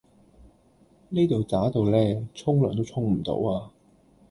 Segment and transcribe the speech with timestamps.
[1.09, 3.69] 呢度渣到呢沖涼都沖唔到啊